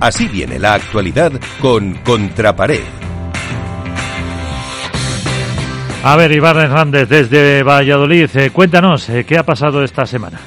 Así 0.00 0.28
viene 0.28 0.58
la 0.58 0.74
actualidad 0.74 1.32
con 1.60 1.94
Contrapared. 2.04 2.84
A 6.04 6.16
ver, 6.16 6.32
Iván 6.32 6.58
Hernández, 6.58 7.08
desde 7.08 7.62
Valladolid, 7.62 8.28
eh, 8.36 8.50
cuéntanos, 8.50 9.08
eh, 9.08 9.24
¿qué 9.24 9.38
ha 9.38 9.42
pasado 9.42 9.82
esta 9.82 10.04
semana? 10.04 10.38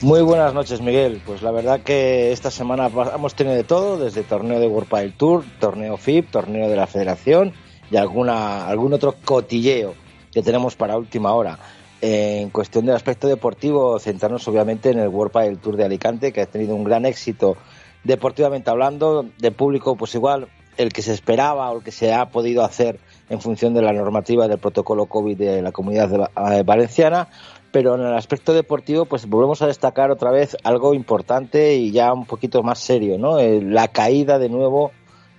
Muy 0.00 0.22
buenas 0.22 0.54
noches, 0.54 0.80
Miguel. 0.80 1.20
Pues 1.26 1.42
la 1.42 1.50
verdad 1.50 1.80
que 1.80 2.30
esta 2.30 2.52
semana 2.52 2.88
hemos 3.14 3.34
tenido 3.34 3.56
de 3.56 3.64
todo, 3.64 3.98
desde 3.98 4.22
torneo 4.22 4.60
de 4.60 4.68
World 4.68 4.88
Padel 4.88 5.12
Tour, 5.14 5.44
torneo 5.58 5.96
FIP, 5.96 6.30
torneo 6.30 6.70
de 6.70 6.76
la 6.76 6.86
Federación 6.86 7.52
y 7.90 7.96
alguna, 7.96 8.68
algún 8.68 8.92
otro 8.92 9.16
cotilleo 9.24 9.94
que 10.32 10.42
tenemos 10.42 10.76
para 10.76 10.96
última 10.96 11.32
hora. 11.32 11.58
En 12.00 12.50
cuestión 12.50 12.86
del 12.86 12.94
aspecto 12.94 13.26
deportivo, 13.28 13.98
centrarnos 13.98 14.46
obviamente 14.48 14.90
en 14.90 15.00
el 15.00 15.08
World 15.08 15.32
Padel 15.32 15.58
Tour 15.58 15.76
de 15.76 15.84
Alicante, 15.84 16.32
que 16.32 16.40
ha 16.40 16.46
tenido 16.46 16.74
un 16.74 16.84
gran 16.84 17.06
éxito 17.06 17.56
deportivamente 18.04 18.70
hablando, 18.70 19.26
de 19.38 19.50
público 19.52 19.96
pues 19.96 20.14
igual 20.14 20.48
el 20.76 20.92
que 20.92 21.02
se 21.02 21.12
esperaba 21.12 21.70
o 21.70 21.78
el 21.78 21.84
que 21.84 21.92
se 21.92 22.12
ha 22.12 22.30
podido 22.30 22.64
hacer 22.64 22.98
en 23.28 23.40
función 23.40 23.74
de 23.74 23.82
la 23.82 23.92
normativa 23.92 24.48
del 24.48 24.58
protocolo 24.58 25.06
COVID 25.06 25.36
de 25.36 25.62
la 25.62 25.72
comunidad 25.72 26.10
eh, 26.12 26.62
valenciana, 26.64 27.28
pero 27.70 27.94
en 27.94 28.02
el 28.02 28.14
aspecto 28.14 28.52
deportivo 28.54 29.04
pues 29.04 29.26
volvemos 29.26 29.62
a 29.62 29.66
destacar 29.66 30.10
otra 30.10 30.30
vez 30.30 30.56
algo 30.64 30.94
importante 30.94 31.74
y 31.74 31.90
ya 31.90 32.12
un 32.12 32.26
poquito 32.26 32.62
más 32.62 32.78
serio, 32.78 33.18
¿no? 33.18 33.38
Eh, 33.38 33.60
la 33.62 33.88
caída 33.88 34.38
de 34.38 34.48
nuevo 34.48 34.92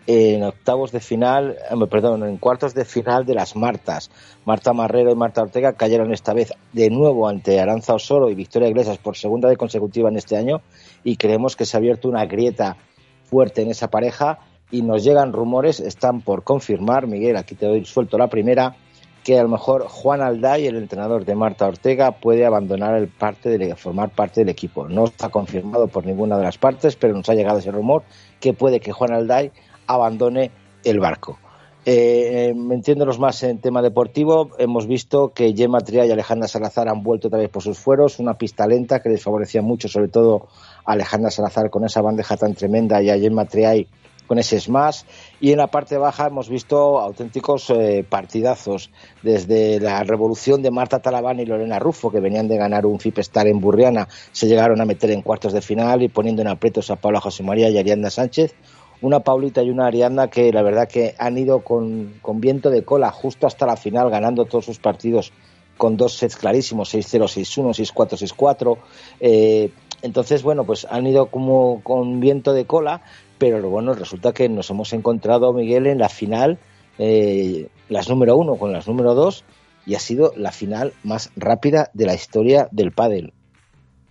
en 0.05 0.43
octavos 0.43 0.91
de 0.91 0.99
final, 0.99 1.57
perdón, 1.89 2.23
en 2.23 2.37
cuartos 2.37 2.73
de 2.73 2.85
final 2.85 3.25
de 3.25 3.35
las 3.35 3.55
Martas. 3.55 4.11
Marta 4.45 4.73
Marrero 4.73 5.11
y 5.11 5.15
Marta 5.15 5.41
Ortega 5.41 5.73
cayeron 5.73 6.13
esta 6.13 6.33
vez 6.33 6.51
de 6.73 6.89
nuevo 6.89 7.27
ante 7.27 7.59
Aranza 7.59 7.93
Osoro 7.93 8.29
y 8.29 8.35
Victoria 8.35 8.67
Iglesias 8.67 8.97
por 8.97 9.15
segunda 9.15 9.47
vez 9.47 9.57
consecutiva 9.57 10.09
en 10.09 10.17
este 10.17 10.35
año 10.35 10.61
y 11.03 11.15
creemos 11.15 11.55
que 11.55 11.65
se 11.65 11.77
ha 11.77 11.79
abierto 11.79 12.09
una 12.09 12.25
grieta 12.25 12.77
fuerte 13.23 13.61
en 13.61 13.69
esa 13.69 13.87
pareja 13.87 14.39
y 14.71 14.81
nos 14.81 15.03
llegan 15.03 15.33
rumores, 15.33 15.79
están 15.79 16.21
por 16.21 16.43
confirmar, 16.43 17.07
Miguel, 17.07 17.37
aquí 17.37 17.55
te 17.55 17.67
doy 17.67 17.85
suelto 17.85 18.17
la 18.17 18.27
primera, 18.27 18.75
que 19.23 19.39
a 19.39 19.43
lo 19.43 19.49
mejor 19.49 19.87
Juan 19.87 20.21
Alday, 20.21 20.65
el 20.65 20.75
entrenador 20.75 21.25
de 21.25 21.35
Marta 21.35 21.67
Ortega, 21.67 22.11
puede 22.11 22.45
abandonar 22.45 22.95
el 22.97 23.07
parte 23.07 23.57
de 23.57 23.75
formar 23.75 24.09
parte 24.09 24.41
del 24.41 24.49
equipo. 24.49 24.89
No 24.89 25.05
está 25.05 25.29
confirmado 25.29 25.87
por 25.87 26.05
ninguna 26.05 26.37
de 26.37 26.43
las 26.43 26.57
partes, 26.57 26.95
pero 26.95 27.13
nos 27.13 27.29
ha 27.29 27.35
llegado 27.35 27.59
ese 27.59 27.71
rumor 27.71 28.03
que 28.39 28.53
puede 28.53 28.79
que 28.79 28.91
Juan 28.91 29.13
Alday 29.13 29.51
abandone 29.87 30.51
el 30.83 30.99
barco. 30.99 31.39
Eh, 31.85 32.53
metiéndonos 32.55 33.19
más 33.19 33.43
en 33.43 33.59
tema 33.59 33.81
deportivo, 33.81 34.51
hemos 34.57 34.87
visto 34.87 35.33
que 35.33 35.53
Gemma 35.53 35.81
Triay 35.81 36.07
y 36.07 36.11
Alejandra 36.11 36.47
Salazar 36.47 36.87
han 36.87 37.03
vuelto 37.03 37.27
otra 37.27 37.39
vez 37.39 37.49
por 37.49 37.61
sus 37.61 37.77
fueros, 37.77 38.19
una 38.19 38.37
pista 38.37 38.65
lenta 38.67 39.01
que 39.01 39.09
les 39.09 39.21
favorecía 39.21 39.61
mucho, 39.61 39.89
sobre 39.89 40.07
todo 40.07 40.47
a 40.85 40.93
Alejandra 40.93 41.29
Salazar 41.29 41.69
con 41.69 41.83
esa 41.83 42.01
bandeja 42.01 42.37
tan 42.37 42.53
tremenda 42.53 43.01
y 43.01 43.09
a 43.09 43.17
Gemma 43.17 43.45
Triay 43.45 43.87
con 44.27 44.39
ese 44.39 44.59
smash. 44.59 45.01
Y 45.41 45.51
en 45.51 45.57
la 45.57 45.67
parte 45.67 45.97
baja 45.97 46.27
hemos 46.27 46.49
visto 46.49 46.99
auténticos 46.99 47.69
eh, 47.69 48.05
partidazos, 48.07 48.89
desde 49.21 49.81
la 49.81 50.03
revolución 50.03 50.61
de 50.61 50.71
Marta 50.71 51.01
Talabán 51.01 51.39
y 51.39 51.45
Lorena 51.45 51.79
Rufo, 51.79 52.11
que 52.11 52.19
venían 52.19 52.47
de 52.47 52.57
ganar 52.57 52.85
un 52.85 52.99
Star 53.03 53.47
en 53.47 53.59
Burriana, 53.59 54.07
se 54.31 54.47
llegaron 54.47 54.79
a 54.79 54.85
meter 54.85 55.11
en 55.11 55.21
cuartos 55.21 55.51
de 55.51 55.61
final 55.61 56.01
y 56.01 56.07
poniendo 56.07 56.41
en 56.41 56.47
aprietos 56.47 56.89
a 56.89 56.95
Paula 56.95 57.19
José 57.19 57.43
María 57.43 57.69
y 57.69 57.77
Arianda 57.77 58.09
Sánchez. 58.09 58.55
Una 59.03 59.19
Paulita 59.19 59.61
y 59.61 59.69
una 59.69 59.85
Arianda 59.85 60.29
que 60.29 60.51
la 60.51 60.63
verdad 60.63 60.87
que 60.87 61.13
han 61.19 61.37
ido 61.37 61.59
con, 61.59 62.15
viento 62.35 62.71
de 62.71 62.83
cola 62.83 63.11
justo 63.11 63.45
hasta 63.45 63.67
la 63.67 63.77
final, 63.77 64.09
ganando 64.09 64.45
todos 64.45 64.65
sus 64.65 64.79
partidos 64.79 65.31
con 65.77 65.95
dos 65.97 66.13
sets 66.13 66.35
clarísimos, 66.35 66.93
6-0, 66.93 67.23
6-1, 67.23 67.93
6-4, 67.93 68.79
6-4. 69.19 69.69
entonces, 70.01 70.43
bueno, 70.43 70.63
pues 70.65 70.87
han 70.89 71.05
ido 71.05 71.27
como 71.27 71.81
con 71.83 72.19
viento 72.19 72.53
de 72.53 72.65
cola 72.65 73.01
pero 73.43 73.69
bueno, 73.69 73.93
resulta 73.93 74.31
que 74.31 74.47
nos 74.47 74.69
hemos 74.69 74.93
encontrado, 74.93 75.51
Miguel, 75.51 75.87
en 75.87 75.97
la 75.97 76.07
final, 76.07 76.59
eh, 76.97 77.67
las 77.89 78.07
número 78.07 78.37
uno 78.37 78.55
con 78.55 78.71
las 78.71 78.87
número 78.87 79.15
dos, 79.15 79.43
y 79.85 79.95
ha 79.95 79.99
sido 79.99 80.31
la 80.37 80.53
final 80.53 80.93
más 81.03 81.29
rápida 81.35 81.89
de 81.93 82.05
la 82.05 82.13
historia 82.13 82.69
del 82.71 82.93
pádel. 82.93 83.33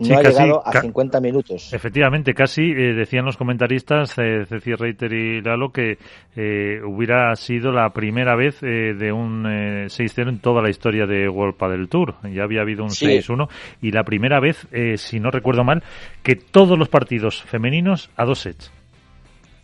No 0.08 0.18
ha 0.18 0.22
llegado 0.22 0.66
a 0.66 0.80
50 0.80 1.20
minutos. 1.20 1.72
Efectivamente, 1.72 2.34
casi 2.34 2.62
eh, 2.62 2.94
decían 2.94 3.24
los 3.24 3.36
comentaristas, 3.36 4.16
eh, 4.18 4.44
Ceci 4.46 4.74
Reiter 4.74 5.12
y 5.12 5.40
Lalo, 5.40 5.70
que 5.70 5.98
eh, 6.36 6.80
hubiera 6.84 7.34
sido 7.36 7.72
la 7.72 7.90
primera 7.90 8.36
vez 8.36 8.60
de 8.60 9.12
un 9.12 9.44
6-0 9.44 10.28
en 10.28 10.38
toda 10.38 10.62
la 10.62 10.70
historia 10.70 11.06
de 11.06 11.28
World 11.28 11.56
Padel 11.56 11.88
Tour. 11.88 12.16
Ya 12.32 12.42
había 12.44 12.62
habido 12.62 12.84
un 12.84 12.90
6-1 12.90 13.48
y 13.80 13.90
la 13.90 14.04
primera 14.04 14.40
vez, 14.40 14.66
si 14.96 15.20
no 15.20 15.30
recuerdo 15.30 15.64
mal, 15.64 15.82
que 16.22 16.36
todos 16.36 16.78
los 16.78 16.88
partidos 16.88 17.42
femeninos 17.42 18.10
a 18.16 18.24
dos 18.24 18.40
sets. 18.40 18.81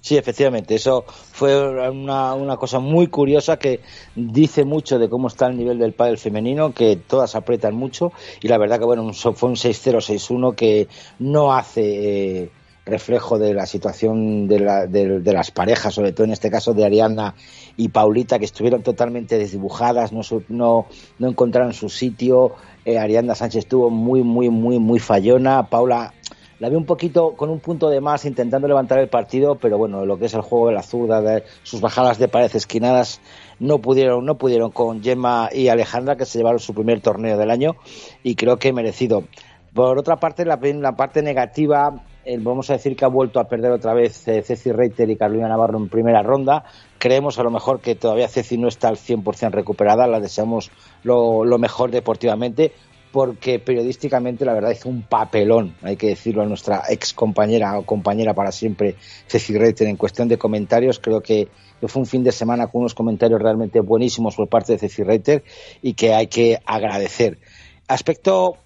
Sí, 0.01 0.17
efectivamente, 0.17 0.77
eso 0.77 1.05
fue 1.07 1.91
una, 1.91 2.35
una, 2.35 2.57
cosa 2.57 2.79
muy 2.79 3.09
curiosa 3.09 3.59
que 3.59 3.81
dice 4.15 4.65
mucho 4.65 4.99
de 4.99 5.09
cómo 5.09 5.27
está 5.27 5.49
el 5.49 5.57
nivel 5.57 5.79
del 5.79 5.93
pádel 5.93 6.19
femenino, 6.19 6.73
que 6.73 6.97
todas 6.97 7.35
apretan 7.35 7.75
mucho 7.75 8.13
y 8.41 8.49
la 8.49 8.59
verdad 8.59 8.79
que 8.79 8.85
bueno, 8.85 9.13
fue 9.13 9.49
un 9.49 9.57
6-0, 9.57 9.97
6-1 9.97 10.55
que 10.55 10.87
no 11.19 11.53
hace 11.53 12.43
eh, 12.43 12.51
reflejo 12.89 13.39
de 13.39 13.55
la 13.55 13.67
situación 13.67 14.49
de, 14.49 14.61
la, 14.61 14.87
de, 14.87 15.33
las 15.33 15.51
parejas, 15.51 15.95
sobre 15.95 16.13
todo 16.13 16.25
en 16.25 16.33
este 16.33 16.51
caso 16.51 16.75
de 16.75 16.85
Ariana 16.85 17.35
y 17.77 17.89
Paulita, 17.89 18.39
que 18.39 18.45
estuvieron 18.45 18.83
totalmente 18.83 19.39
desdibujadas, 19.39 20.13
no, 20.13 20.23
no, 20.49 20.87
no 21.19 21.29
encontraron 21.29 21.73
su 21.73 21.89
sitio. 21.89 22.55
Eh, 22.85 22.99
Arianda 22.99 23.35
Sánchez 23.35 23.65
estuvo 23.65 23.91
muy, 23.91 24.23
muy, 24.23 24.49
muy, 24.49 24.79
muy 24.79 24.99
fallona. 24.99 25.69
Paula 25.69 26.15
la 26.59 26.69
vi 26.69 26.77
un 26.77 26.85
poquito 26.85 27.35
con 27.37 27.51
un 27.51 27.61
punto 27.61 27.89
de 27.89 28.01
más 28.01 28.25
intentando 28.25 28.67
levantar 28.67 28.99
el 28.99 29.09
partido, 29.09 29.57
pero 29.57 29.79
bueno, 29.79 30.05
lo 30.05 30.19
que 30.19 30.27
es 30.27 30.35
el 30.35 30.41
juego 30.41 30.69
de 30.69 30.75
la 30.75 30.83
zurda, 30.83 31.43
sus 31.63 31.81
bajadas 31.81 32.19
de 32.19 32.29
pared 32.29 32.51
esquinadas, 32.55 33.21
no 33.61 33.79
pudieron, 33.79 34.25
no 34.25 34.39
pudieron 34.39 34.71
con 34.71 35.03
Gemma 35.03 35.51
y 35.53 35.69
Alejandra, 35.69 36.17
que 36.17 36.25
se 36.25 36.39
llevaron 36.39 36.59
su 36.59 36.75
primer 36.75 37.01
torneo 37.01 37.39
del 37.39 37.51
año, 37.51 37.77
y 38.23 38.35
creo 38.35 38.59
que 38.59 38.73
merecido. 38.73 39.25
Por 39.73 39.99
otra 39.99 40.17
parte, 40.17 40.45
la, 40.45 40.59
la 40.61 40.97
parte 40.97 41.23
negativa, 41.23 42.03
vamos 42.41 42.69
a 42.71 42.73
decir 42.73 42.97
que 42.97 43.05
ha 43.05 43.09
vuelto 43.09 43.39
a 43.39 43.45
perder 43.45 43.71
otra 43.71 43.95
vez 43.95 44.27
eh, 44.27 44.43
Ceci 44.43 44.73
Reiter 44.73 45.09
y 45.09 45.17
Carolina 45.17 45.49
Navarro 45.49 45.79
en 45.79 45.89
primera 45.89 46.23
ronda. 46.23 46.65
Creemos 46.99 47.39
a 47.39 47.45
lo 47.45 47.51
mejor 47.51 47.81
que 47.81 47.95
todavía 47.95 48.29
Ceci 48.29 48.59
no 48.59 48.67
está 48.67 48.89
al 48.89 48.97
100% 48.97 49.53
recuperada, 49.53 50.07
la 50.09 50.19
deseamos 50.19 50.71
lo, 51.05 51.45
lo 51.45 51.59
mejor 51.59 51.91
deportivamente 51.91 52.73
porque 53.13 53.59
periodísticamente 53.59 54.45
la 54.45 54.53
verdad 54.53 54.71
hizo 54.71 54.89
un 54.89 55.03
papelón, 55.03 55.75
hay 55.83 55.97
que 55.97 56.09
decirlo 56.09 56.43
a 56.43 56.47
nuestra 56.47 56.83
ex 56.89 57.13
compañera 57.13 57.79
o 57.79 57.85
compañera 57.85 58.35
para 58.35 58.53
siempre, 58.53 58.97
Ceci 59.27 59.57
Reiter, 59.57 59.89
en 59.89 59.97
cuestión 59.97 60.29
de 60.29 60.39
comentarios, 60.39 60.99
creo 60.99 61.21
que, 61.21 61.49
fue 61.81 62.01
un 62.01 62.07
fin 62.07 62.25
de 62.25 62.33
semana 62.33 62.67
con 62.67 62.81
unos 62.81 62.95
comentarios 62.95 63.41
realmente 63.41 63.81
buenísimos 63.81 64.35
por 64.35 64.49
parte 64.49 64.73
de 64.73 64.79
Ceci 64.79 65.05
Reiter 65.05 65.45
y 65.81 65.95
que 65.95 66.13
hay 66.13 66.27
que 66.27 66.59
agradecer. 66.67 67.39
Aspecto 67.87 68.57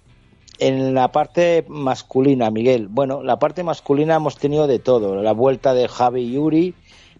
en 0.59 0.93
la 0.93 1.11
parte 1.11 1.63
masculina, 1.67 2.49
Miguel. 2.49 2.87
Bueno, 2.87 3.21
la 3.21 3.37
parte 3.37 3.63
masculina 3.63 4.15
hemos 4.15 4.37
tenido 4.37 4.65
de 4.65 4.79
todo. 4.79 5.21
La 5.21 5.33
vuelta 5.33 5.73
de 5.73 5.87
Javi 5.87 6.31
Yuri, 6.31 6.73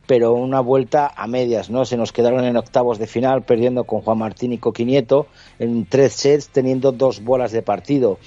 pero 0.05 0.33
una 0.33 0.59
vuelta 0.59 1.11
a 1.15 1.27
medias, 1.27 1.69
¿no? 1.69 1.85
Se 1.85 1.97
nos 1.97 2.11
quedaron 2.11 2.43
en 2.43 2.57
octavos 2.57 2.99
de 2.99 3.07
final 3.07 3.43
perdiendo 3.43 3.85
con 3.85 4.01
Juan 4.01 4.17
Martín 4.17 4.51
y 4.51 4.57
Coquinieto 4.57 5.27
en 5.59 5.85
tres 5.85 6.13
sets 6.13 6.49
teniendo 6.49 6.91
dos 6.91 7.23
bolas 7.23 7.51
de 7.51 7.61
partido. 7.61 8.19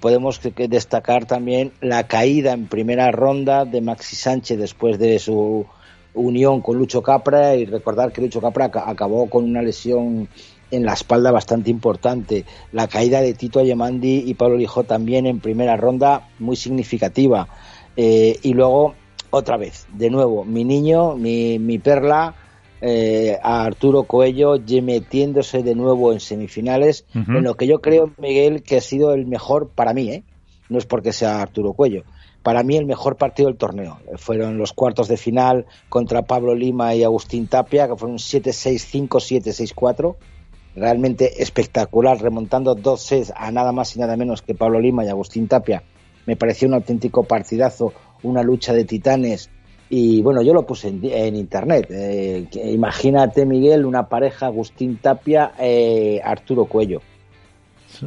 podemos 0.00 0.40
destacar 0.68 1.26
también 1.26 1.72
la 1.80 2.06
caída 2.06 2.52
en 2.52 2.66
primera 2.66 3.10
ronda 3.10 3.64
de 3.64 3.80
Maxi 3.80 4.16
Sánchez 4.16 4.58
después 4.58 4.98
de 4.98 5.18
su 5.18 5.66
unión 6.14 6.60
con 6.60 6.78
Lucho 6.78 7.02
Capra 7.02 7.54
y 7.56 7.66
recordar 7.66 8.12
que 8.12 8.22
Lucho 8.22 8.40
Capra 8.40 8.66
acabó 8.66 9.28
con 9.28 9.44
una 9.44 9.62
lesión 9.62 10.28
en 10.70 10.84
la 10.84 10.94
espalda 10.94 11.30
bastante 11.30 11.70
importante. 11.70 12.44
La 12.72 12.88
caída 12.88 13.20
de 13.20 13.34
Tito 13.34 13.60
Ayemandi 13.60 14.24
y 14.26 14.34
Pablo 14.34 14.56
Lijó 14.56 14.84
también 14.84 15.26
en 15.26 15.40
primera 15.40 15.76
ronda 15.76 16.28
muy 16.38 16.56
significativa. 16.56 17.48
Eh, 17.96 18.38
y 18.42 18.54
luego 18.54 18.94
otra 19.34 19.56
vez, 19.56 19.86
de 19.92 20.10
nuevo, 20.10 20.44
mi 20.44 20.64
niño, 20.64 21.16
mi, 21.16 21.58
mi 21.58 21.78
perla, 21.78 22.34
eh, 22.80 23.38
a 23.42 23.64
Arturo 23.64 24.04
Coello 24.04 24.56
metiéndose 24.82 25.62
de 25.62 25.74
nuevo 25.74 26.12
en 26.12 26.20
semifinales, 26.20 27.04
en 27.14 27.42
lo 27.42 27.54
que 27.54 27.66
yo 27.66 27.80
creo, 27.80 28.12
Miguel, 28.18 28.62
que 28.62 28.76
ha 28.76 28.80
sido 28.80 29.12
el 29.12 29.26
mejor 29.26 29.70
para 29.74 29.92
mí, 29.92 30.10
¿eh? 30.10 30.22
no 30.68 30.78
es 30.78 30.86
porque 30.86 31.12
sea 31.12 31.40
Arturo 31.40 31.72
Cuello, 31.72 32.04
para 32.42 32.62
mí 32.62 32.76
el 32.76 32.86
mejor 32.86 33.16
partido 33.16 33.48
del 33.48 33.56
torneo. 33.56 33.98
Fueron 34.16 34.58
los 34.58 34.72
cuartos 34.72 35.08
de 35.08 35.16
final 35.16 35.66
contra 35.88 36.22
Pablo 36.22 36.54
Lima 36.54 36.94
y 36.94 37.02
Agustín 37.02 37.48
Tapia, 37.48 37.88
que 37.88 37.96
fueron 37.96 38.18
7-6-5, 38.18 39.08
7-6-4. 39.08 40.16
Realmente 40.76 41.42
espectacular, 41.42 42.20
remontando 42.20 42.74
dos 42.74 43.02
sets 43.02 43.32
a 43.34 43.50
nada 43.50 43.72
más 43.72 43.96
y 43.96 44.00
nada 44.00 44.16
menos 44.16 44.42
que 44.42 44.54
Pablo 44.54 44.78
Lima 44.78 45.04
y 45.04 45.08
Agustín 45.08 45.48
Tapia. 45.48 45.82
Me 46.26 46.36
pareció 46.36 46.68
un 46.68 46.74
auténtico 46.74 47.24
partidazo 47.24 47.94
una 48.24 48.42
lucha 48.42 48.72
de 48.72 48.84
titanes. 48.84 49.50
Y 49.88 50.22
bueno, 50.22 50.42
yo 50.42 50.52
lo 50.52 50.66
puse 50.66 50.88
en, 50.88 51.36
internet. 51.36 51.86
Eh, 51.90 52.48
imagínate, 52.64 53.46
Miguel, 53.46 53.84
una 53.84 54.08
pareja 54.08 54.46
Agustín 54.46 54.96
Tapia, 54.96 55.52
eh, 55.58 56.20
Arturo 56.24 56.64
Cuello. 56.64 57.00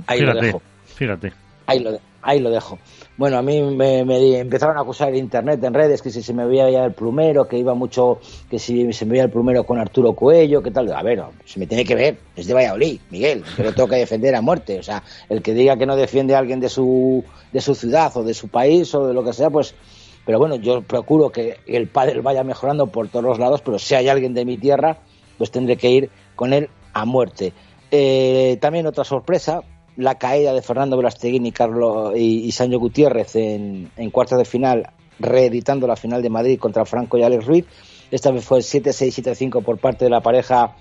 Ahí 0.08 0.22
lo 0.22 0.34
dejo. 0.34 0.62
Fíjate. 0.86 1.31
Ahí 1.66 1.80
lo, 1.80 1.98
ahí 2.22 2.40
lo 2.40 2.50
dejo. 2.50 2.78
Bueno, 3.16 3.38
a 3.38 3.42
mí 3.42 3.62
me, 3.62 4.02
empezaron 4.40 4.78
a 4.78 4.81
acusar 4.81 5.10
en 5.10 5.16
internet, 5.16 5.64
en 5.64 5.74
redes, 5.74 6.02
que 6.02 6.10
si 6.10 6.22
se 6.22 6.34
me 6.34 6.46
veía 6.46 6.69
ya 6.69 6.84
el 6.84 6.94
plumero, 6.94 7.48
que 7.48 7.58
iba 7.58 7.74
mucho, 7.74 8.19
que 8.50 8.60
si 8.60 8.92
se 8.94 9.06
me 9.06 9.12
veía 9.12 9.24
el 9.24 9.31
plumero 9.31 9.64
con 9.64 9.80
Arturo 9.80 10.14
Cuello, 10.14 10.62
que 10.62 10.72
tal. 10.72 10.92
A 10.94 11.02
ver, 11.02 11.24
se 11.46 11.60
me 11.60 11.68
tiene 11.68 11.84
que 11.84 11.96
ver, 11.96 12.18
es 12.36 12.48
de 12.48 12.54
Valladolid, 12.54 13.00
Miguel, 13.10 13.44
que 13.56 13.64
lo 13.64 13.74
tengo 13.74 13.90
que 13.90 13.96
defender 13.96 14.36
a 14.36 14.42
muerte. 14.42 14.78
O 14.80 14.84
sea, 14.84 15.02
el 15.30 15.42
que 15.42 15.54
diga 15.54 15.78
que 15.78 15.86
no 15.86 15.96
defiende 15.96 16.36
a 16.36 16.40
alguien 16.40 16.60
de 16.60 16.69
su, 16.69 17.24
de 17.52 17.62
su 17.62 17.74
ciudad 17.74 18.16
o 18.18 18.24
de 18.24 18.34
su 18.34 18.50
país 18.50 18.94
o 18.94 19.08
de 19.08 19.14
lo 19.14 19.24
que 19.24 19.34
sea, 19.34 19.50
pues 19.50 19.74
pero 20.27 20.39
bueno, 20.39 20.57
yo 20.57 20.81
procuro 20.81 21.29
que 21.29 21.56
el 21.68 21.88
padre 21.88 22.19
vaya 22.19 22.44
mejorando 22.44 22.88
por 22.88 23.07
todos 23.07 23.24
los 23.24 23.39
lados, 23.39 23.62
pero 23.62 23.79
si 23.79 23.95
hay 23.95 24.09
alguien 24.09 24.33
de 24.33 24.44
mi 24.44 24.57
tierra, 24.57 24.97
pues 25.38 25.51
tendré 25.51 25.77
que 25.77 25.89
ir 25.89 26.09
con 26.35 26.51
él 26.51 26.69
a 26.91 27.06
muerte. 27.06 27.53
Eh, 27.91 28.57
también 28.59 28.85
otra 28.88 29.06
sorpresa, 29.06 29.62
la 29.95 30.15
caída 30.15 30.51
de 30.51 30.62
Fernando 30.62 30.97
Velasteguín 30.97 31.45
y, 31.45 31.53
Carlos, 31.53 32.12
y, 32.18 32.51
Sancho 32.51 32.77
Gutiérrez 32.77 33.38
en, 33.38 33.89
cuartos 34.12 34.38
de 34.38 34.44
final, 34.44 34.89
reeditando 35.18 35.88
la 35.88 35.95
final 35.95 36.21
de 36.21 36.30
Madrid 36.30 36.59
contra 36.59 36.83
Franco 36.83 37.18
y 37.18 37.23
Alex 37.23 37.45
Ruiz. 37.45 37.65
Esta 38.12 38.30
vez 38.30 38.44
fue 38.44 38.59
7-6-7-5 38.59 39.63
por 39.63 39.77
parte 39.77 40.03
de 40.03 40.12
la 40.12 40.19
pareja 40.19 40.75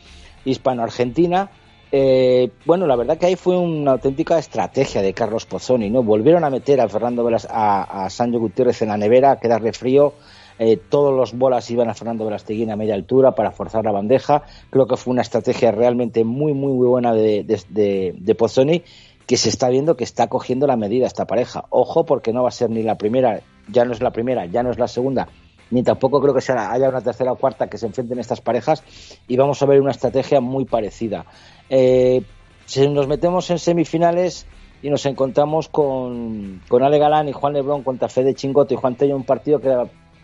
hispano-argentina. 0.44 1.52
Eh, 1.92 2.50
bueno, 2.64 2.86
la 2.86 2.96
verdad 2.96 3.16
que 3.16 3.26
ahí 3.26 3.36
fue 3.36 3.56
una 3.56 3.92
auténtica 3.92 4.38
estrategia 4.38 5.02
de 5.02 5.14
Carlos 5.14 5.46
Pozzoni, 5.46 5.88
¿no? 5.88 6.02
Volvieron 6.02 6.44
a 6.44 6.50
meter 6.50 6.80
a 6.80 6.88
Fernando 6.88 7.24
Velas, 7.24 7.46
a, 7.50 8.08
Sancho 8.10 8.38
Gutiérrez 8.38 8.82
en 8.82 8.88
la 8.88 8.96
nevera, 8.96 9.32
a 9.32 9.40
quedarle 9.40 9.72
frío. 9.72 10.14
Eh, 10.58 10.78
todos 10.88 11.14
los 11.14 11.34
bolas 11.36 11.70
iban 11.70 11.88
a 11.90 11.94
Fernando 11.94 12.24
Velasteguín 12.24 12.70
a 12.70 12.76
media 12.76 12.94
altura 12.94 13.32
para 13.34 13.52
forzar 13.52 13.84
la 13.84 13.92
bandeja. 13.92 14.42
Creo 14.70 14.86
que 14.86 14.96
fue 14.96 15.12
una 15.12 15.22
estrategia 15.22 15.70
realmente 15.70 16.24
muy, 16.24 16.54
muy, 16.54 16.72
muy 16.72 16.86
buena 16.86 17.12
de, 17.12 17.44
de, 17.44 18.14
de 18.16 18.34
Pozzoni 18.34 18.82
que 19.26 19.36
se 19.36 19.48
está 19.48 19.68
viendo 19.68 19.96
que 19.96 20.04
está 20.04 20.28
cogiendo 20.28 20.66
la 20.66 20.76
medida 20.76 21.06
esta 21.06 21.26
pareja. 21.26 21.64
Ojo, 21.70 22.06
porque 22.06 22.32
no 22.32 22.42
va 22.42 22.48
a 22.48 22.52
ser 22.52 22.70
ni 22.70 22.82
la 22.82 22.96
primera, 22.96 23.40
ya 23.68 23.84
no 23.84 23.92
es 23.92 24.00
la 24.00 24.12
primera, 24.12 24.46
ya 24.46 24.62
no 24.62 24.70
es 24.70 24.78
la 24.78 24.88
segunda, 24.88 25.28
ni 25.70 25.82
tampoco 25.82 26.20
creo 26.20 26.34
que 26.34 26.40
sea, 26.40 26.72
haya 26.72 26.88
una 26.88 27.00
tercera 27.00 27.32
o 27.32 27.36
cuarta 27.36 27.68
que 27.68 27.78
se 27.78 27.86
enfrenten 27.86 28.18
estas 28.18 28.40
parejas 28.40 28.82
y 29.26 29.36
vamos 29.36 29.60
a 29.62 29.66
ver 29.66 29.80
una 29.80 29.90
estrategia 29.90 30.40
muy 30.40 30.64
parecida. 30.64 31.24
Eh, 31.68 32.22
si 32.66 32.88
nos 32.88 33.06
metemos 33.06 33.50
en 33.50 33.58
semifinales 33.58 34.46
y 34.82 34.90
nos 34.90 35.06
encontramos 35.06 35.68
con, 35.68 36.62
con 36.68 36.82
Ale 36.82 36.98
Galán 36.98 37.28
y 37.28 37.32
Juan 37.32 37.54
Lebrón 37.54 37.82
contra 37.82 38.08
Fede 38.08 38.34
Chingoto 38.34 38.74
y 38.74 38.76
Juan 38.76 38.94
Tello, 38.94 39.16
un 39.16 39.24
partido 39.24 39.60
que 39.60 39.70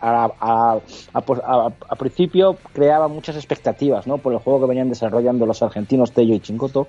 a, 0.05 0.31
a, 0.39 1.95
principio 1.97 2.57
creaba 2.73 3.07
muchas 3.07 3.37
expectativas 3.37 4.05
¿no? 4.05 4.17
por 4.17 4.33
el 4.33 4.39
juego 4.39 4.61
que 4.61 4.67
venían 4.67 4.89
desarrollando 4.89 5.45
los 5.45 5.63
argentinos 5.63 6.11
Tello 6.11 6.35
y 6.35 6.41
Chingoto 6.41 6.87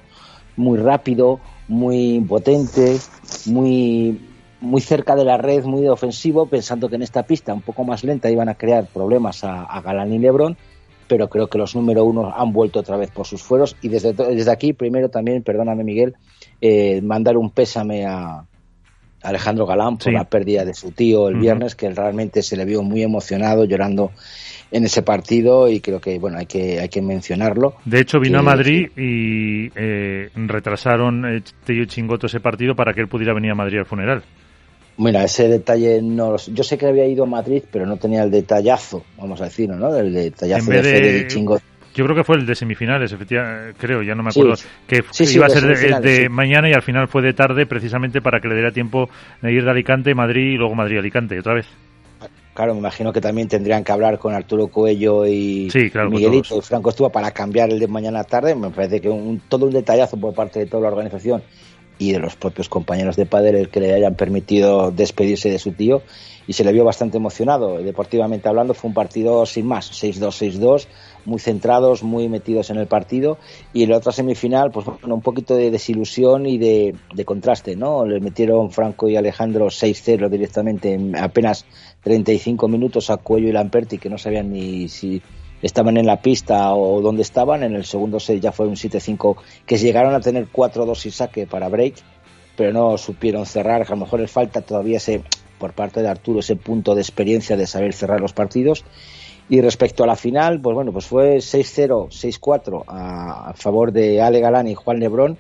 muy 0.56 0.78
rápido, 0.78 1.40
muy 1.68 2.20
potente, 2.20 2.98
muy, 3.46 4.20
muy 4.64 4.81
cerca 4.81 5.14
de 5.14 5.25
la 5.25 5.37
red, 5.37 5.64
muy 5.64 5.87
ofensivo, 5.88 6.46
pensando 6.46 6.88
que 6.88 6.96
en 6.96 7.02
esta 7.02 7.22
pista 7.22 7.55
un 7.55 7.62
poco 7.62 7.84
más 7.84 8.05
lenta 8.05 8.31
iban 8.31 8.49
a 8.49 8.55
crear 8.55 8.87
problemas 8.87 9.44
a, 9.44 9.81
Galán 9.81 10.12
y 10.12 10.19
Lebron, 10.19 10.56
pero 11.06 11.28
creo 11.28 11.49
que 11.49 11.58
los 11.58 11.75
número 11.76 12.05
uno 12.05 12.32
han 12.34 12.52
vuelto 12.52 12.81
otra 12.81 12.96
vez 12.96 13.11
por 13.11 13.26
sus 13.26 13.43
fueros 13.43 13.76
y 13.82 13.88
desde, 13.88 14.12
desde 14.12 14.50
aquí 14.50 14.72
primero 14.72 15.08
también, 15.08 15.43
perdóname 15.43 15.84
Miguel, 15.84 16.14
eh, 16.61 17.00
mandar 17.02 17.37
un 17.37 17.50
pésame 17.50 18.06
a, 18.06 18.46
Alejandro 19.25 19.66
Galán 19.66 19.96
por 19.96 20.12
la 20.12 20.25
pérdida 20.25 20.64
de 20.64 20.75
su 20.75 20.93
tío 20.93 21.28
el 21.28 21.37
viernes, 21.37 21.75
que 21.75 21.90
realmente 21.90 22.43
se 22.43 22.56
le 22.56 22.64
vio 22.66 22.82
muy 22.82 23.02
emocionado, 23.02 23.64
llorando 23.64 24.12
en 24.70 24.84
ese 24.84 25.02
partido 25.02 25.69
y 25.69 25.81
creo 25.81 26.00
que 26.00 26.19
bueno 26.19 26.38
hay 26.38 26.46
que 26.46 26.78
hay 26.78 26.88
que 26.88 27.00
mencionarlo. 27.00 27.75
De 27.84 28.00
hecho 28.00 28.20
vino 28.20 28.38
a 28.38 28.43
Madrid 28.43 28.90
y 28.96 29.70
eh, 29.75 30.28
retrasaron 30.34 31.25
eh, 31.25 31.43
Tello 31.64 31.87
Chingoto 31.87 32.26
ese 32.26 32.40
partido 32.40 32.75
para 32.75 32.93
que 32.93 33.00
él 33.00 33.08
pudiera 33.08 33.32
venir 33.32 33.52
a 33.52 33.55
Madrid 33.55 33.78
al 33.78 33.87
funeral. 33.87 34.22
Mira, 34.96 35.25
ese 35.25 35.49
detalle 35.49 36.00
no 36.02 36.37
yo 36.37 36.62
sé 36.62 36.79
que 36.79 36.87
había 36.87 37.06
ido 37.06 37.25
a 37.25 37.26
Madrid, 37.26 37.62
pero 37.70 37.85
no 37.85 37.96
tenía 37.96 38.23
el 38.23 38.31
detallazo, 38.31 39.05
vamos 39.19 39.41
a 39.41 39.44
decirlo, 39.44 39.76
¿no? 39.76 39.94
El 39.96 40.12
detallazo 40.12 40.70
de, 40.70 40.82
de 40.82 41.26
Chingoto. 41.26 41.64
Yo 41.94 42.05
creo 42.05 42.17
que 42.17 42.25
fue 42.25 42.37
el 42.37 42.46
de 42.46 42.56
semifinales, 42.56 43.12
efectivamente, 43.12 43.79
creo, 43.79 44.02
ya 44.02 44.17
no 44.17 44.25
me 44.25 44.31
acuerdo, 44.31 44.55
que 44.87 45.05
iba 45.32 45.46
a 45.46 45.49
ser 45.49 46.00
de, 46.00 46.29
mañana 46.29 46.69
y 46.69 46.73
al 46.73 46.82
final 46.82 47.06
fue 47.06 47.23
de 47.23 47.32
tarde 47.32 47.67
precisamente 47.67 48.20
para 48.20 48.41
que 48.41 48.49
le 48.49 48.55
diera 48.55 48.73
tiempo 48.73 49.08
de 49.41 49.52
ir 49.52 49.64
de 49.64 49.70
Alicante, 49.70 50.12
Madrid 50.12 50.55
y 50.55 50.56
luego 50.56 50.75
Madrid-Alicante 50.75 51.38
otra 51.38 51.55
vez. 51.55 51.67
Claro, 52.52 52.75
me 52.75 52.81
imagino 52.81 53.12
que 53.12 53.20
también 53.20 53.49
tendrían 53.49 53.82
que 53.82 53.93
hablar 53.93 54.19
con 54.19 54.35
Arturo 54.35 54.69
Cuello 54.69 55.26
y 55.26 55.69
Miguelito 56.08 56.58
y 56.58 56.62
Franco 56.62 56.90
Estuva 56.90 57.11
para 57.11 57.32
cambiar 57.32 57.70
el 57.70 57.81
de 57.81 57.88
mañana 57.88 58.23
tarde. 58.23 58.55
Me 58.55 58.70
parece 58.70 59.00
que 59.00 59.08
un, 59.08 59.40
todo 59.49 59.67
un 59.67 59.73
detallazo 59.73 60.17
por 60.17 60.35
parte 60.35 60.61
de 60.61 60.67
toda 60.67 60.85
la 60.85 60.88
organización 60.90 61.43
y 61.99 62.12
de 62.12 62.19
los 62.19 62.37
propios 62.37 62.69
compañeros 62.69 63.17
de 63.17 63.26
padre 63.26 63.61
el 63.61 63.69
que 63.69 63.81
le 63.81 63.94
hayan 63.94 64.14
permitido 64.14 64.91
despedirse 64.91 65.50
de 65.50 65.58
su 65.58 65.73
tío 65.73 66.02
y 66.46 66.52
se 66.52 66.64
le 66.64 66.73
vio 66.73 66.85
bastante 66.85 67.17
emocionado. 67.17 67.79
Deportivamente 67.79 68.49
hablando 68.49 68.75
fue 68.75 68.88
un 68.88 68.94
partido 68.94 69.46
sin 69.46 69.67
más, 69.67 69.91
6-2, 69.93 70.58
6-2 70.58 70.87
muy 71.25 71.38
centrados, 71.38 72.02
muy 72.02 72.29
metidos 72.29 72.70
en 72.70 72.76
el 72.76 72.87
partido. 72.87 73.38
Y 73.73 73.85
en 73.85 73.91
la 73.91 73.99
otra 73.99 74.12
semifinal, 74.12 74.70
pues 74.70 74.87
bueno, 74.87 75.14
un 75.14 75.23
poquito 75.23 75.56
de 75.56 75.70
desilusión 75.70 76.46
y 76.46 76.58
de, 76.58 76.94
contraste, 77.25 77.76
¿no? 77.76 78.05
Le 78.05 78.20
metieron 78.20 78.70
Franco 78.70 79.08
y 79.08 79.17
Alejandro 79.17 79.67
6-0 79.67 80.29
directamente 80.29 80.93
en 80.93 81.17
apenas 81.17 81.64
35 82.02 82.69
minutos 82.69 83.11
a 83.11 83.17
Cuello 83.17 83.49
y 83.49 83.52
Lamperti, 83.52 83.99
que 83.99 84.11
no 84.11 84.19
sabían 84.19 84.52
ni 84.52 84.88
si 84.88 85.23
estaban 85.62 85.96
en 85.96 86.06
la 86.06 86.20
pista 86.20 86.74
o 86.74 87.00
dónde 87.00 87.22
estaban. 87.22 87.62
En 87.62 87.74
el 87.74 87.84
segundo 87.84 88.20
set 88.20 88.40
ya 88.40 88.52
fue 88.52 88.66
un 88.66 88.76
7-5 88.76 89.36
que 89.66 89.78
llegaron 89.78 90.14
a 90.14 90.20
tener 90.20 90.48
4-2 90.50 91.06
y 91.06 91.10
saque 91.10 91.46
para 91.46 91.68
break, 91.68 91.96
pero 92.56 92.72
no 92.72 92.98
supieron 92.98 93.46
cerrar. 93.46 93.82
A 93.82 93.90
lo 93.90 93.96
mejor 93.96 94.20
les 94.20 94.30
falta 94.30 94.60
todavía 94.60 94.98
ese, 94.98 95.22
por 95.58 95.72
parte 95.72 96.02
de 96.02 96.08
Arturo, 96.08 96.40
ese 96.40 96.56
punto 96.56 96.94
de 96.94 97.00
experiencia 97.00 97.56
de 97.56 97.66
saber 97.66 97.92
cerrar 97.92 98.20
los 98.20 98.32
partidos. 98.32 98.84
Y 99.48 99.60
respecto 99.60 100.04
a 100.04 100.06
la 100.06 100.16
final, 100.16 100.60
pues 100.60 100.74
bueno, 100.74 100.92
pues 100.92 101.06
fue 101.06 101.36
6-0, 101.36 102.08
6-4 102.08 102.84
a, 102.86 103.52
favor 103.54 103.92
de 103.92 104.22
Ale 104.22 104.40
Galán 104.40 104.68
y 104.68 104.74
Juan 104.74 105.00
Lebrón, 105.00 105.36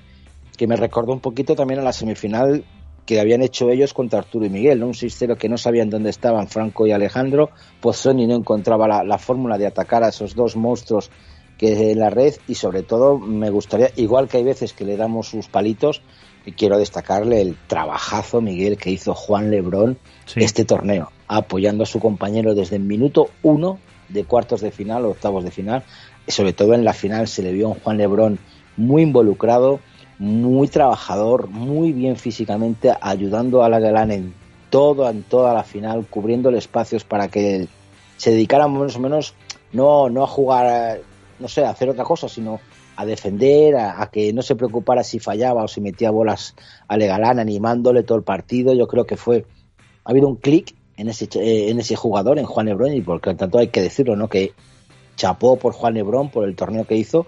que 0.58 0.66
me 0.66 0.76
recordó 0.76 1.12
un 1.12 1.20
poquito 1.20 1.54
también 1.54 1.80
a 1.80 1.82
la 1.82 1.92
semifinal 1.92 2.64
que 3.06 3.20
habían 3.20 3.42
hecho 3.42 3.70
ellos 3.70 3.92
contra 3.92 4.20
Arturo 4.20 4.46
y 4.46 4.50
Miguel, 4.50 4.80
¿no? 4.80 4.86
Un 4.86 4.94
6-0 4.94 5.36
que 5.36 5.48
no 5.48 5.58
sabían 5.58 5.90
dónde 5.90 6.10
estaban 6.10 6.48
Franco 6.48 6.86
y 6.86 6.92
Alejandro, 6.92 7.50
pues 7.80 7.98
Sony 7.98 8.26
no 8.26 8.34
encontraba 8.34 9.04
la, 9.04 9.18
fórmula 9.18 9.58
de 9.58 9.66
atacar 9.66 10.04
a 10.04 10.08
esos 10.08 10.34
dos 10.34 10.56
monstruos 10.56 11.10
que 11.58 11.92
en 11.92 11.98
la 12.00 12.10
red 12.10 12.34
y 12.48 12.54
sobre 12.54 12.82
todo 12.82 13.18
me 13.18 13.50
gustaría, 13.50 13.90
igual 13.96 14.28
que 14.28 14.38
hay 14.38 14.44
veces 14.44 14.72
que 14.72 14.84
le 14.84 14.96
damos 14.96 15.28
sus 15.28 15.48
palitos, 15.48 16.02
y 16.46 16.52
quiero 16.52 16.78
destacarle 16.78 17.40
el 17.40 17.56
trabajazo, 17.66 18.40
Miguel, 18.40 18.76
que 18.76 18.90
hizo 18.90 19.14
Juan 19.14 19.50
Lebrón 19.50 19.98
este 20.34 20.64
torneo, 20.64 21.10
apoyando 21.26 21.84
a 21.84 21.86
su 21.86 22.00
compañero 22.00 22.54
desde 22.54 22.76
el 22.76 22.82
minuto 22.82 23.30
uno 23.42 23.78
de 24.08 24.24
cuartos 24.24 24.60
de 24.60 24.70
final 24.70 25.04
o 25.04 25.10
octavos 25.10 25.44
de 25.44 25.50
final. 25.50 25.82
sobre 26.28 26.52
todo 26.52 26.74
en 26.74 26.84
la 26.84 26.92
final 26.92 27.28
se 27.28 27.42
le 27.42 27.52
vio 27.52 27.66
a 27.66 27.70
un 27.70 27.80
Juan 27.80 27.98
Lebrón 27.98 28.38
muy 28.76 29.02
involucrado, 29.02 29.80
muy 30.18 30.68
trabajador, 30.68 31.48
muy 31.48 31.92
bien 31.92 32.16
físicamente, 32.16 32.92
ayudando 33.00 33.62
a 33.62 33.68
la 33.68 33.80
Galán 33.80 34.10
en 34.10 34.34
todo, 34.70 35.08
en 35.08 35.22
toda 35.22 35.54
la 35.54 35.64
final, 35.64 36.06
cubriéndole 36.08 36.58
espacios 36.58 37.04
para 37.04 37.28
que 37.28 37.68
se 38.16 38.30
dedicara 38.30 38.68
más 38.68 38.96
o 38.96 39.00
menos 39.00 39.34
no, 39.72 40.08
no 40.08 40.22
a 40.22 40.26
jugar, 40.26 41.00
no 41.38 41.48
sé, 41.48 41.64
a 41.64 41.70
hacer 41.70 41.88
otra 41.88 42.04
cosa, 42.04 42.28
sino 42.28 42.60
a 42.96 43.04
defender, 43.04 43.76
a, 43.76 44.08
que 44.10 44.32
no 44.32 44.42
se 44.42 44.54
preocupara 44.54 45.02
si 45.02 45.18
fallaba 45.18 45.64
o 45.64 45.68
si 45.68 45.80
metía 45.80 46.10
bolas 46.10 46.54
a 46.86 46.96
Legalán, 46.96 47.38
animándole 47.38 48.04
todo 48.04 48.18
el 48.18 48.24
partido. 48.24 48.72
Yo 48.72 48.86
creo 48.86 49.04
que 49.04 49.16
fue, 49.16 49.44
ha 50.04 50.10
habido 50.10 50.28
un 50.28 50.36
clic 50.36 50.74
en 50.96 51.08
ese, 51.08 51.28
eh, 51.40 51.70
en 51.70 51.80
ese 51.80 51.96
jugador, 51.96 52.38
en 52.38 52.46
Juan 52.46 52.66
Lebrón, 52.66 52.94
y 52.94 53.00
por 53.00 53.20
tanto 53.20 53.58
hay 53.58 53.68
que 53.68 53.82
decirlo, 53.82 54.14
¿no? 54.14 54.28
Que 54.28 54.52
chapó 55.16 55.56
por 55.56 55.72
Juan 55.72 55.94
Lebrón, 55.94 56.30
por 56.30 56.44
el 56.44 56.54
torneo 56.54 56.84
que 56.84 56.96
hizo, 56.96 57.26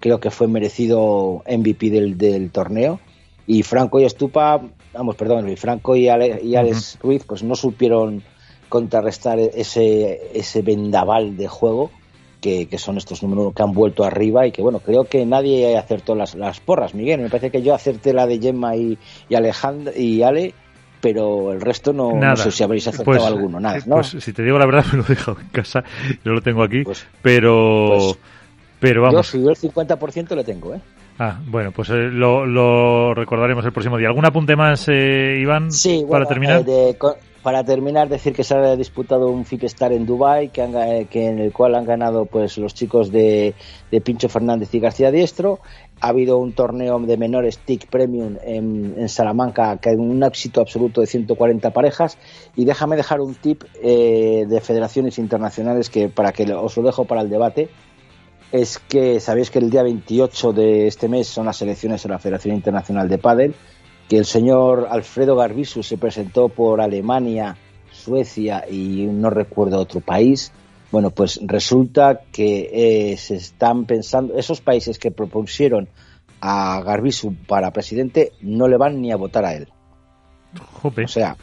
creo 0.00 0.20
que 0.20 0.30
fue 0.30 0.48
merecido 0.48 1.42
MVP 1.48 1.90
del, 1.90 2.18
del 2.18 2.50
torneo, 2.50 3.00
y 3.46 3.62
Franco 3.62 3.98
y 3.98 4.04
Estupa, 4.04 4.60
vamos, 4.92 5.16
perdón, 5.16 5.48
y 5.48 5.56
Franco 5.56 5.96
y, 5.96 6.04
y 6.04 6.56
Alex 6.56 6.98
Ruiz, 7.02 7.24
pues 7.24 7.42
no 7.42 7.54
supieron 7.54 8.22
contrarrestar 8.68 9.38
ese, 9.38 10.30
ese 10.34 10.62
vendaval 10.62 11.36
de 11.36 11.48
juego 11.48 11.90
que, 12.40 12.68
son 12.78 12.98
estos 12.98 13.22
números 13.22 13.52
que 13.54 13.62
han 13.62 13.72
vuelto 13.72 14.04
arriba 14.04 14.46
y 14.46 14.52
que 14.52 14.62
bueno, 14.62 14.80
creo 14.80 15.04
que 15.04 15.24
nadie 15.26 15.76
acertó 15.76 16.14
las, 16.14 16.34
las 16.34 16.60
porras, 16.60 16.94
Miguel, 16.94 17.20
me 17.20 17.30
parece 17.30 17.50
que 17.50 17.62
yo 17.62 17.74
acerté 17.74 18.12
la 18.12 18.26
de 18.26 18.38
Gemma 18.38 18.76
y, 18.76 18.98
y 19.28 19.34
Alejandro 19.34 19.92
y 19.96 20.22
Ale 20.22 20.54
pero 21.00 21.52
el 21.52 21.60
resto 21.60 21.92
no, 21.92 22.12
no 22.12 22.36
sé 22.36 22.50
si 22.50 22.64
habréis 22.64 22.88
aceptado 22.88 23.18
pues, 23.18 23.24
alguno, 23.24 23.60
nada, 23.60 23.78
¿no? 23.86 23.96
Pues 23.96 24.16
si 24.18 24.32
te 24.32 24.42
digo 24.42 24.58
la 24.58 24.66
verdad, 24.66 24.84
me 24.92 24.98
lo 24.98 25.04
he 25.04 25.08
dejado 25.08 25.38
en 25.40 25.48
casa, 25.48 25.84
yo 26.24 26.32
lo 26.32 26.40
tengo 26.40 26.62
aquí, 26.62 26.82
pues, 26.82 27.06
pero, 27.22 27.86
pues, 27.96 28.18
pero 28.80 29.02
vamos. 29.02 29.32
Yo, 29.32 29.38
si 29.38 29.44
yo 29.44 29.50
el 29.50 29.56
50% 29.56 30.34
le 30.34 30.44
tengo, 30.44 30.74
¿eh? 30.74 30.80
Ah, 31.18 31.40
bueno, 31.46 31.72
pues 31.72 31.90
eh, 31.90 32.10
lo, 32.12 32.46
lo, 32.46 33.12
recordaremos 33.12 33.64
el 33.64 33.72
próximo 33.72 33.98
día. 33.98 34.08
¿Algún 34.08 34.24
apunte 34.24 34.54
más, 34.54 34.88
eh, 34.88 35.38
Iván, 35.40 35.72
sí, 35.72 36.04
para 36.08 36.26
terminar? 36.26 36.62
Eh, 36.66 36.96
para 37.42 37.64
terminar, 37.64 38.08
decir 38.08 38.34
que 38.34 38.44
se 38.44 38.54
ha 38.54 38.76
disputado 38.76 39.30
un 39.30 39.46
Star 39.48 39.92
en 39.92 40.06
Dubai, 40.06 40.50
que, 40.50 40.62
eh, 40.62 41.06
que 41.08 41.28
en 41.28 41.38
el 41.38 41.52
cual 41.52 41.76
han 41.76 41.84
ganado 41.84 42.26
pues 42.26 42.58
los 42.58 42.74
chicos 42.74 43.10
de, 43.10 43.54
Pincho 44.04 44.28
Fernández 44.28 44.74
y 44.74 44.80
García 44.80 45.10
Diestro. 45.10 45.60
Ha 46.00 46.08
habido 46.08 46.38
un 46.38 46.52
torneo 46.52 46.98
de 46.98 47.16
menores 47.16 47.58
TIC 47.58 47.88
Premium 47.88 48.36
en, 48.44 49.08
Salamanca, 49.08 49.78
que 49.78 49.90
hay 49.90 49.96
un 49.96 50.22
éxito 50.22 50.60
absoluto 50.60 51.00
de 51.00 51.06
140 51.06 51.70
parejas. 51.70 52.18
Y 52.54 52.64
déjame 52.64 52.96
dejar 52.96 53.20
un 53.20 53.34
tip 53.34 53.64
eh, 53.82 54.44
de 54.46 54.60
federaciones 54.60 55.18
internacionales 55.18 55.90
que 55.90 56.08
para 56.08 56.32
que 56.32 56.52
os 56.52 56.76
lo 56.76 56.82
dejo 56.82 57.04
para 57.06 57.22
el 57.22 57.30
debate. 57.30 57.70
Es 58.50 58.78
que 58.78 59.20
sabéis 59.20 59.50
que 59.50 59.58
el 59.58 59.70
día 59.70 59.82
28 59.82 60.52
de 60.52 60.86
este 60.86 61.08
mes 61.08 61.26
son 61.26 61.46
las 61.46 61.60
elecciones 61.60 62.02
de 62.02 62.08
la 62.08 62.18
Federación 62.18 62.54
Internacional 62.54 63.08
de 63.08 63.18
Padel 63.18 63.54
que 64.08 64.16
el 64.16 64.24
señor 64.24 64.88
Alfredo 64.90 65.36
Garbisu 65.36 65.82
se 65.82 65.98
presentó 65.98 66.48
por 66.48 66.80
Alemania, 66.80 67.56
Suecia 67.92 68.64
y 68.68 69.06
no 69.06 69.28
recuerdo 69.28 69.78
otro 69.78 70.00
país. 70.00 70.50
Bueno, 70.90 71.10
pues 71.10 71.38
resulta 71.42 72.22
que 72.32 72.70
eh, 73.12 73.16
se 73.18 73.36
están 73.36 73.84
pensando, 73.84 74.34
esos 74.38 74.62
países 74.62 74.98
que 74.98 75.10
propusieron 75.10 75.88
a 76.40 76.80
Garbisu 76.80 77.34
para 77.46 77.72
presidente 77.72 78.32
no 78.40 78.68
le 78.68 78.78
van 78.78 79.02
ni 79.02 79.12
a 79.12 79.16
votar 79.16 79.44
a 79.44 79.54
él. 79.54 79.68
O 80.82 81.08
sea, 81.08 81.36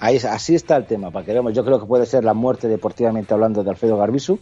ahí, 0.00 0.16
así 0.16 0.54
está 0.54 0.76
el 0.76 0.86
tema, 0.86 1.10
para 1.10 1.26
que 1.26 1.32
veamos. 1.32 1.52
Yo 1.52 1.64
creo 1.64 1.78
que 1.78 1.86
puede 1.86 2.06
ser 2.06 2.24
la 2.24 2.32
muerte 2.32 2.68
deportivamente 2.68 3.34
hablando 3.34 3.62
de 3.62 3.68
Alfredo 3.68 3.98
Garbisu 3.98 4.40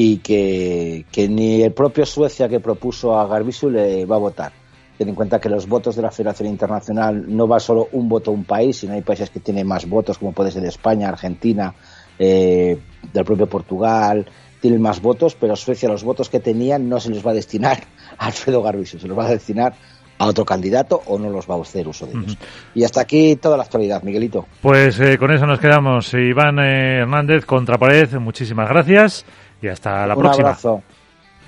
y 0.00 0.18
que, 0.18 1.06
que 1.10 1.28
ni 1.28 1.60
el 1.62 1.72
propio 1.72 2.06
Suecia 2.06 2.48
que 2.48 2.60
propuso 2.60 3.18
a 3.18 3.26
Garbisu 3.26 3.68
le 3.68 4.06
va 4.06 4.14
a 4.14 4.20
votar. 4.20 4.52
Ten 4.96 5.08
en 5.08 5.16
cuenta 5.16 5.40
que 5.40 5.48
los 5.48 5.66
votos 5.66 5.96
de 5.96 6.02
la 6.02 6.12
Federación 6.12 6.48
Internacional 6.48 7.24
no 7.26 7.48
va 7.48 7.58
solo 7.58 7.88
un 7.90 8.08
voto 8.08 8.30
a 8.30 8.34
un 8.34 8.44
país, 8.44 8.76
sino 8.76 8.92
hay 8.92 9.02
países 9.02 9.28
que 9.28 9.40
tienen 9.40 9.66
más 9.66 9.88
votos, 9.88 10.18
como 10.18 10.30
puede 10.30 10.52
ser 10.52 10.64
España, 10.66 11.08
Argentina, 11.08 11.74
eh, 12.16 12.78
del 13.12 13.24
propio 13.24 13.48
Portugal, 13.48 14.24
tienen 14.60 14.80
más 14.80 15.02
votos, 15.02 15.34
pero 15.34 15.56
Suecia 15.56 15.88
los 15.88 16.04
votos 16.04 16.28
que 16.28 16.38
tenían 16.38 16.88
no 16.88 17.00
se 17.00 17.10
los 17.10 17.26
va 17.26 17.32
a 17.32 17.34
destinar 17.34 17.82
a 18.18 18.26
Alfredo 18.26 18.62
Garbiso, 18.62 19.00
se 19.00 19.08
los 19.08 19.18
va 19.18 19.26
a 19.26 19.30
destinar 19.30 19.74
a 20.16 20.26
otro 20.26 20.44
candidato 20.44 21.02
o 21.06 21.18
no 21.18 21.28
los 21.28 21.50
va 21.50 21.56
a 21.56 21.60
hacer 21.60 21.88
uso 21.88 22.06
de 22.06 22.12
ellos. 22.12 22.38
Y 22.72 22.84
hasta 22.84 23.00
aquí 23.00 23.34
toda 23.34 23.56
la 23.56 23.64
actualidad, 23.64 24.04
Miguelito. 24.04 24.46
Pues 24.62 25.00
eh, 25.00 25.18
con 25.18 25.32
eso 25.32 25.46
nos 25.46 25.58
quedamos. 25.58 26.14
Iván 26.14 26.60
eh, 26.60 26.98
Hernández, 27.02 27.44
Contrapared, 27.44 28.14
muchísimas 28.18 28.68
gracias 28.68 29.24
y 29.60 29.68
hasta 29.68 30.06
la 30.06 30.14
próxima. 30.14 30.34
Un 30.36 30.46
abrazo. 30.46 30.82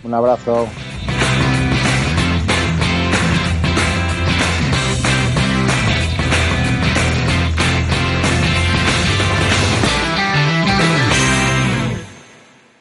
Un 0.04 0.14
abrazo. 0.14 0.68